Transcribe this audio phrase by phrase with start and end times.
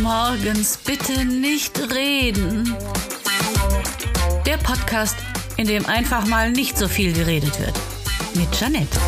[0.00, 2.76] Morgens bitte nicht reden.
[4.46, 5.16] Der Podcast,
[5.56, 7.74] in dem einfach mal nicht so viel geredet wird.
[8.34, 8.98] Mit Janette.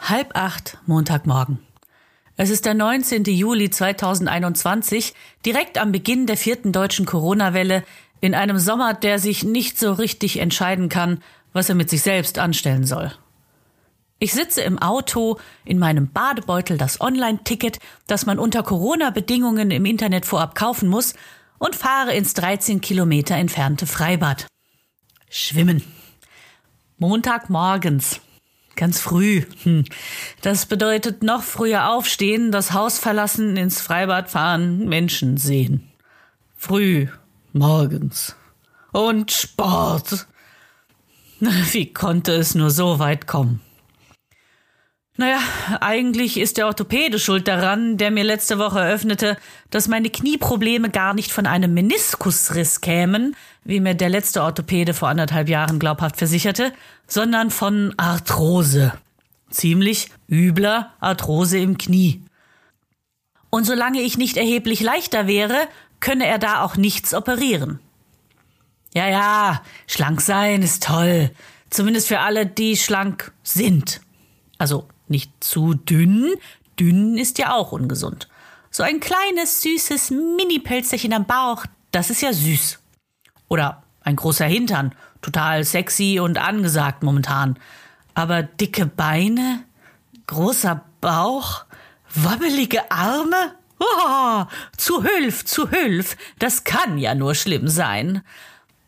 [0.00, 1.60] Halb acht, Montagmorgen.
[2.36, 3.24] Es ist der 19.
[3.24, 5.14] Juli 2021,
[5.46, 7.82] direkt am Beginn der vierten deutschen Corona-Welle,
[8.20, 12.38] in einem Sommer, der sich nicht so richtig entscheiden kann, was er mit sich selbst
[12.38, 13.12] anstellen soll.
[14.20, 20.26] Ich sitze im Auto, in meinem Badebeutel das Online-Ticket, das man unter Corona-Bedingungen im Internet
[20.26, 21.14] vorab kaufen muss,
[21.58, 24.46] und fahre ins 13 Kilometer entfernte Freibad.
[25.28, 25.82] Schwimmen.
[26.98, 28.20] Montagmorgens.
[28.74, 29.44] Ganz früh.
[29.64, 29.84] Hm.
[30.40, 35.88] Das bedeutet noch früher aufstehen, das Haus verlassen, ins Freibad fahren, Menschen sehen.
[36.56, 37.08] Früh.
[37.52, 38.36] Morgens.
[38.92, 40.26] Und Sport.
[41.72, 43.60] Wie konnte es nur so weit kommen?
[45.20, 45.40] Naja,
[45.80, 49.36] eigentlich ist der Orthopäde schuld daran, der mir letzte Woche eröffnete,
[49.68, 55.08] dass meine Knieprobleme gar nicht von einem Meniskusriss kämen, wie mir der letzte Orthopäde vor
[55.08, 56.72] anderthalb Jahren glaubhaft versicherte,
[57.08, 58.92] sondern von Arthrose.
[59.50, 62.22] Ziemlich übler Arthrose im Knie.
[63.50, 65.66] Und solange ich nicht erheblich leichter wäre,
[65.98, 67.80] könne er da auch nichts operieren.
[68.94, 71.30] Ja, ja, schlank sein ist toll.
[71.70, 74.00] Zumindest für alle, die schlank sind.
[74.56, 76.34] Also nicht zu dünn.
[76.78, 78.28] Dünn ist ja auch ungesund.
[78.70, 82.78] So ein kleines, süßes Mini-Pelzerchen am Bauch, das ist ja süß.
[83.48, 87.58] Oder ein großer Hintern, total sexy und angesagt momentan.
[88.14, 89.64] Aber dicke Beine,
[90.26, 91.64] großer Bauch,
[92.14, 93.54] wabbelige Arme?
[93.80, 94.44] Oh,
[94.76, 98.22] zu Hülf, zu Hülf, das kann ja nur schlimm sein.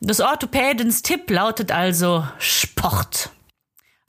[0.00, 3.30] Das Orthopädens Tipp lautet also Sport.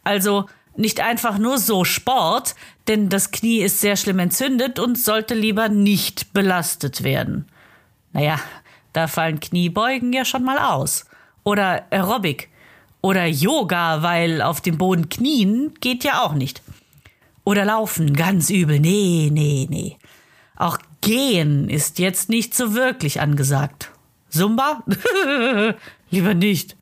[0.03, 0.45] Also
[0.77, 2.55] nicht einfach nur so Sport,
[2.87, 7.45] denn das Knie ist sehr schlimm entzündet und sollte lieber nicht belastet werden.
[8.13, 8.39] Naja,
[8.93, 11.05] da fallen Kniebeugen ja schon mal aus.
[11.43, 12.49] Oder Aerobic.
[13.01, 16.61] Oder Yoga, weil auf dem Boden knien geht ja auch nicht.
[17.43, 18.79] Oder laufen, ganz übel.
[18.79, 19.97] Nee, nee, nee.
[20.55, 23.90] Auch gehen ist jetzt nicht so wirklich angesagt.
[24.31, 24.83] Zumba?
[26.09, 26.77] Lieber nicht.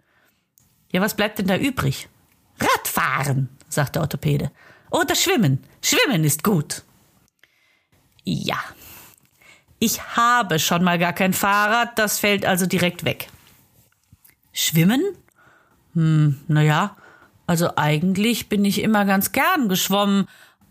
[0.91, 2.07] Ja, was bleibt denn da übrig?
[2.59, 4.51] Radfahren sagt der Orthopäde.
[4.91, 5.63] Oder Schwimmen.
[5.81, 6.83] Schwimmen ist gut.
[8.23, 8.57] Ja.
[9.79, 13.29] Ich habe schon mal gar kein Fahrrad, das fällt also direkt weg.
[14.51, 15.01] Schwimmen?
[15.93, 16.97] Hm, naja,
[17.47, 20.27] also eigentlich bin ich immer ganz gern geschwommen,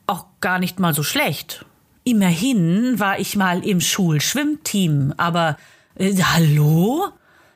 [0.06, 1.64] auch gar nicht mal so schlecht.
[2.04, 5.56] Immerhin war ich mal im Schulschwimmteam, aber
[5.98, 7.08] äh, hallo?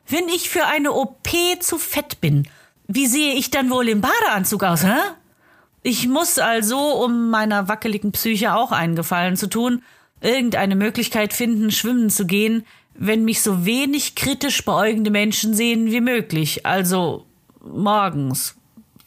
[0.07, 1.29] Wenn ich für eine OP
[1.61, 2.49] zu fett bin,
[2.87, 4.99] wie sehe ich dann wohl im Badeanzug aus, hä?
[5.83, 9.83] Ich muss also, um meiner wackeligen Psyche auch einen Gefallen zu tun,
[10.21, 12.65] irgendeine Möglichkeit finden, schwimmen zu gehen,
[12.95, 16.67] wenn mich so wenig kritisch beäugende Menschen sehen wie möglich.
[16.67, 17.27] Also
[17.61, 18.55] morgens,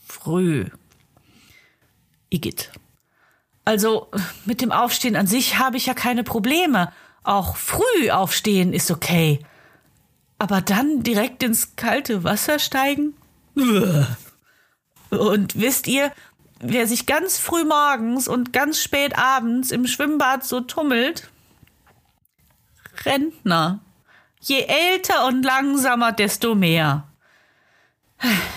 [0.05, 0.65] früh.
[2.29, 2.71] Igitt.
[3.63, 4.07] Also
[4.45, 6.91] mit dem Aufstehen an sich habe ich ja keine Probleme.
[7.25, 9.39] Auch früh aufstehen ist okay.
[10.37, 13.15] Aber dann direkt ins kalte Wasser steigen?
[15.09, 16.11] Und wisst ihr,
[16.59, 21.29] wer sich ganz früh morgens und ganz spät abends im Schwimmbad so tummelt,
[23.05, 23.79] Rentner.
[24.41, 27.07] Je älter und langsamer, desto mehr.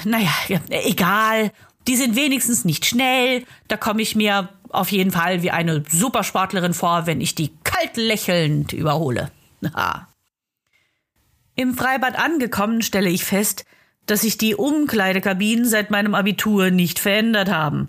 [0.04, 0.30] Naja,
[0.68, 1.52] egal.
[1.86, 3.46] Die sind wenigstens nicht schnell.
[3.68, 7.96] Da komme ich mir auf jeden Fall wie eine Supersportlerin vor, wenn ich die kalt
[7.96, 9.30] lächelnd überhole.
[11.54, 13.64] Im Freibad angekommen stelle ich fest,
[14.06, 17.88] dass sich die Umkleidekabinen seit meinem Abitur nicht verändert haben.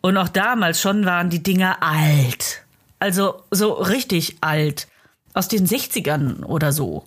[0.00, 2.64] Und auch damals schon waren die Dinger alt.
[2.98, 4.86] Also so richtig alt.
[5.34, 7.04] Aus den 60ern oder so.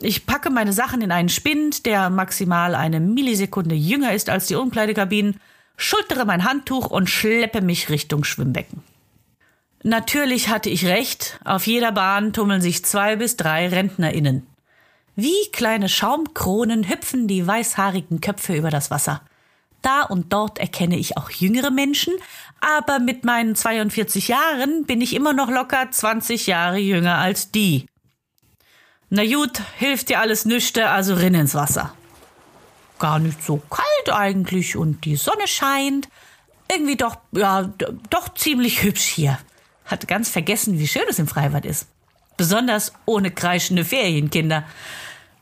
[0.00, 4.56] Ich packe meine Sachen in einen Spind, der maximal eine Millisekunde jünger ist als die
[4.56, 5.40] Umkleidekabinen,
[5.76, 8.82] schultere mein Handtuch und schleppe mich Richtung Schwimmbecken.
[9.84, 14.46] Natürlich hatte ich recht, auf jeder Bahn tummeln sich zwei bis drei RentnerInnen.
[15.16, 19.22] Wie kleine Schaumkronen hüpfen die weißhaarigen Köpfe über das Wasser.
[19.82, 22.14] Da und dort erkenne ich auch jüngere Menschen,
[22.60, 27.86] aber mit meinen 42 Jahren bin ich immer noch locker 20 Jahre jünger als die.
[29.10, 31.92] Na gut, hilft dir alles nüchte, also rinn ins Wasser.
[33.00, 36.08] Gar nicht so kalt eigentlich und die Sonne scheint.
[36.70, 37.68] Irgendwie doch, ja,
[38.08, 39.38] doch ziemlich hübsch hier.
[39.84, 41.86] Hatte ganz vergessen, wie schön es im Freibad ist.
[42.36, 44.64] Besonders ohne kreischende Ferienkinder.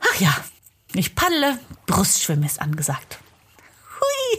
[0.00, 0.34] Ach ja,
[0.94, 3.18] ich paddle, Brustschwimmen ist angesagt.
[4.00, 4.38] Hui,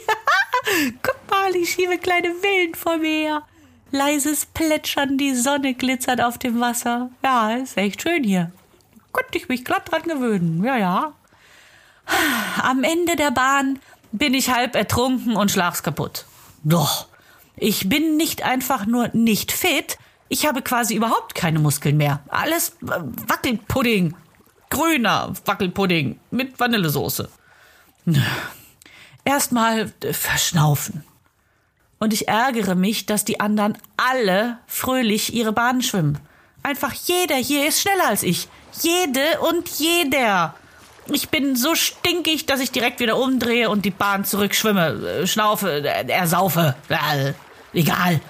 [1.02, 3.44] Guck mal, ich schiebe kleine Wellen vor mir.
[3.92, 7.10] Leises Plätschern, die Sonne glitzert auf dem Wasser.
[7.24, 8.52] Ja, ist echt schön hier.
[9.12, 10.64] Könnte ich mich glatt dran gewöhnen.
[10.64, 11.14] Ja, ja.
[12.62, 13.80] Am Ende der Bahn
[14.12, 16.26] bin ich halb ertrunken und schlaf's kaputt.
[16.64, 17.08] Doch,
[17.56, 19.98] ich bin nicht einfach nur nicht fit,
[20.30, 22.22] ich habe quasi überhaupt keine Muskeln mehr.
[22.30, 24.16] Alles äh, Wackelpudding.
[24.70, 27.30] Grüner Wackelpudding mit Vanillesoße.
[29.26, 31.04] Erstmal äh, verschnaufen.
[32.00, 36.18] Und ich ärgere mich, dass die anderen alle fröhlich ihre Bahnen schwimmen.
[36.64, 38.48] Einfach jeder hier ist schneller als ich.
[38.82, 40.56] Jede und jeder.
[41.14, 45.84] Ich bin so stinkig, dass ich direkt wieder umdrehe und die Bahn zurückschwimme, äh, schnaufe,
[45.84, 46.76] äh, ersaufe.
[47.74, 48.22] Egal.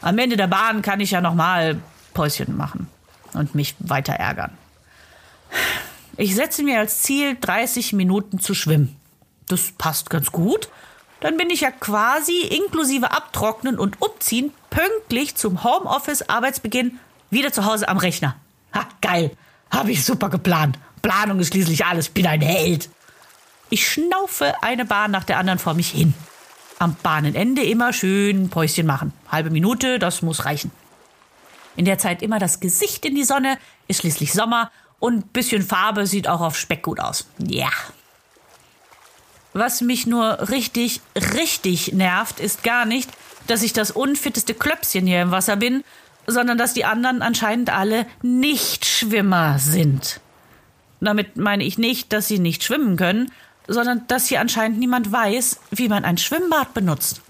[0.00, 1.80] Am Ende der Bahn kann ich ja nochmal
[2.12, 2.88] Päuschen machen
[3.32, 4.56] und mich weiter ärgern.
[6.16, 8.96] Ich setze mir als Ziel, 30 Minuten zu schwimmen.
[9.48, 10.68] Das passt ganz gut.
[11.20, 16.98] Dann bin ich ja quasi inklusive Abtrocknen und Umziehen pünktlich zum Homeoffice-Arbeitsbeginn
[17.30, 18.36] wieder zu Hause am Rechner.
[18.74, 19.30] Ha, geil.
[19.70, 20.78] Habe ich super geplant.
[21.04, 22.08] Planung ist schließlich alles.
[22.08, 22.88] Bin ein Held.
[23.68, 26.14] Ich schnaufe eine Bahn nach der anderen vor mich hin.
[26.78, 29.12] Am Bahnenende immer schön Päuschen machen.
[29.30, 30.70] Halbe Minute, das muss reichen.
[31.76, 36.06] In der Zeit immer das Gesicht in die Sonne, ist schließlich Sommer und bisschen Farbe
[36.06, 37.26] sieht auch auf Speck gut aus.
[37.38, 37.68] Ja.
[39.52, 41.02] Was mich nur richtig,
[41.36, 43.10] richtig nervt, ist gar nicht,
[43.46, 45.84] dass ich das unfitteste Klöpschen hier im Wasser bin,
[46.26, 50.20] sondern dass die anderen anscheinend alle Nichtschwimmer sind.
[51.04, 53.30] Damit meine ich nicht, dass sie nicht schwimmen können,
[53.66, 57.20] sondern dass hier anscheinend niemand weiß, wie man ein Schwimmbad benutzt.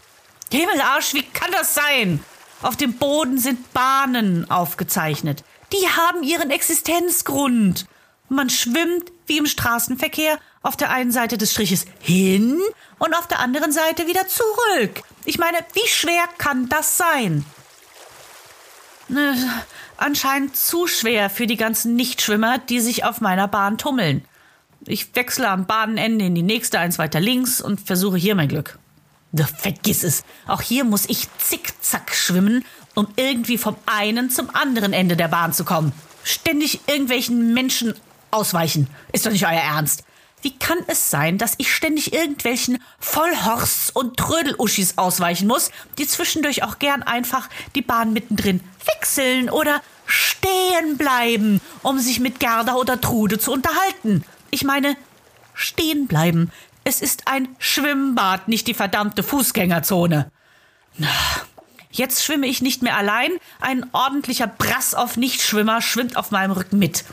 [0.51, 2.21] Himmelarsch, wie kann das sein?
[2.63, 5.45] Auf dem Boden sind Bahnen aufgezeichnet.
[5.73, 7.87] Die haben ihren Existenzgrund.
[8.29, 12.59] Man schwimmt wie im Straßenverkehr auf der einen Seite des Striches hin
[12.99, 15.03] und auf der anderen Seite wieder zurück.
[15.25, 17.45] Ich meine, wie schwer kann das sein?
[19.11, 19.35] Äh,
[19.97, 24.25] anscheinend zu schwer für die ganzen Nichtschwimmer, die sich auf meiner Bahn tummeln.
[24.87, 28.79] Ich wechsle am Bahnende in die nächste, eins weiter links und versuche hier mein Glück.
[29.59, 30.25] Vergiss es.
[30.47, 32.65] Auch hier muss ich zickzack schwimmen,
[32.95, 35.93] um irgendwie vom einen zum anderen Ende der Bahn zu kommen.
[36.23, 37.95] Ständig irgendwelchen Menschen
[38.31, 38.89] ausweichen.
[39.13, 40.05] Ist doch nicht euer Ernst.
[40.45, 46.63] Wie kann es sein, dass ich ständig irgendwelchen Vollhorsts und Trödeluschis ausweichen muss, die zwischendurch
[46.63, 53.01] auch gern einfach die Bahn mittendrin wechseln oder stehen bleiben, um sich mit Gerda oder
[53.01, 54.23] Trude zu unterhalten?
[54.51, 54.99] Ich meine,
[55.55, 56.53] stehen bleiben.
[56.85, 60.31] Es ist ein Schwimmbad, nicht die verdammte Fußgängerzone.
[61.91, 63.31] Jetzt schwimme ich nicht mehr allein.
[63.63, 67.07] Ein ordentlicher Brass auf Nichtschwimmer schwimmt auf meinem Rücken mit.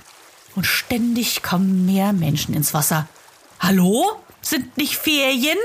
[0.53, 3.07] Und ständig kommen mehr Menschen ins Wasser.
[3.61, 4.19] Hallo?
[4.41, 5.57] Sind nicht Ferien?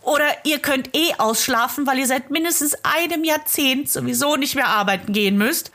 [0.00, 5.12] Oder ihr könnt eh ausschlafen, weil ihr seit mindestens einem Jahrzehnt sowieso nicht mehr arbeiten
[5.12, 5.70] gehen müsst.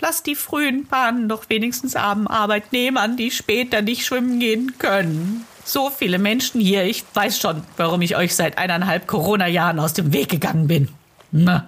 [0.00, 5.46] Lasst die frühen Bahnen doch wenigstens armen Arbeitnehmern, die später nicht schwimmen gehen können.
[5.64, 10.12] So viele Menschen hier, ich weiß schon, warum ich euch seit eineinhalb Corona-Jahren aus dem
[10.12, 10.90] Weg gegangen bin.
[11.32, 11.66] Na.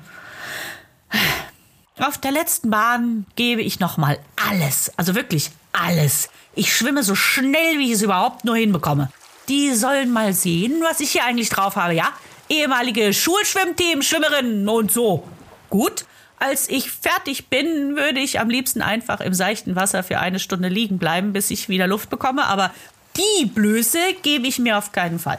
[1.99, 4.19] Auf der letzten Bahn gebe ich nochmal
[4.51, 6.29] alles, also wirklich alles.
[6.55, 9.11] Ich schwimme so schnell, wie ich es überhaupt nur hinbekomme.
[9.49, 12.09] Die sollen mal sehen, was ich hier eigentlich drauf habe, ja?
[12.49, 15.27] Ehemalige Schulschwimmteam, Schwimmerin und so.
[15.71, 16.05] Gut,
[16.39, 20.69] als ich fertig bin, würde ich am liebsten einfach im seichten Wasser für eine Stunde
[20.69, 22.73] liegen bleiben, bis ich wieder Luft bekomme, aber
[23.17, 25.39] die Blöße gebe ich mir auf keinen Fall.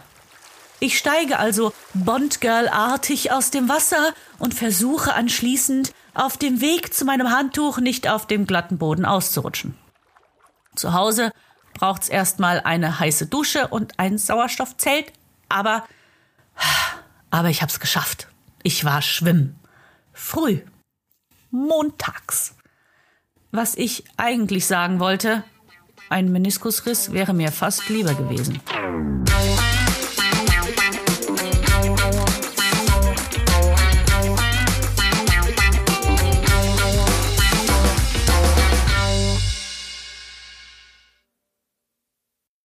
[0.80, 7.32] Ich steige also Bondgirl-artig aus dem Wasser und versuche anschließend auf dem Weg zu meinem
[7.32, 9.76] Handtuch nicht auf dem glatten Boden auszurutschen.
[10.76, 11.32] Zu Hause
[11.78, 15.14] braucht's erstmal eine heiße Dusche und ein Sauerstoffzelt,
[15.50, 15.84] aber
[17.30, 18.28] aber ich hab's geschafft.
[18.64, 19.60] Ich war schwimmen.
[20.14, 20.62] Früh
[21.52, 22.56] montags.
[23.52, 25.44] Was ich eigentlich sagen wollte,
[26.10, 28.62] ein Meniskusriss wäre mir fast lieber gewesen.